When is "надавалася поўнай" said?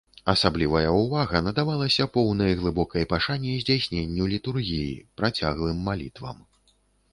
1.47-2.57